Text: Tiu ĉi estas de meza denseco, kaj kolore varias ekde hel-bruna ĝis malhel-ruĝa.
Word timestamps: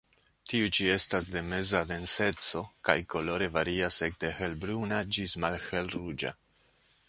Tiu 0.51 0.69
ĉi 0.77 0.87
estas 0.93 1.27
de 1.33 1.43
meza 1.49 1.81
denseco, 1.91 2.63
kaj 2.89 2.97
kolore 3.15 3.49
varias 3.59 4.01
ekde 4.09 4.35
hel-bruna 4.41 5.03
ĝis 5.19 5.37
malhel-ruĝa. 5.45 6.37